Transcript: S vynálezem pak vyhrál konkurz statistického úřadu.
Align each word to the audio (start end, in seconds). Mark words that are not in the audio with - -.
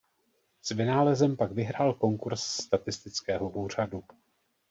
S 0.61 0.69
vynálezem 0.71 1.35
pak 1.35 1.51
vyhrál 1.53 1.95
konkurz 1.95 2.41
statistického 2.41 3.49
úřadu. 3.49 4.03